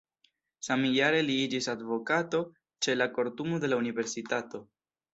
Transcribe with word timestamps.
Samjare 0.67 1.19
li 1.27 1.35
iĝis 1.41 1.69
advokato 1.75 2.41
ĉe 2.87 2.99
la 3.01 3.11
kortumo 3.21 3.65
de 3.67 3.73
la 3.75 3.83
universitato. 3.87 4.69